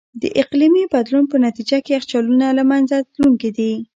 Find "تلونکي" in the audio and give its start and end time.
3.13-3.49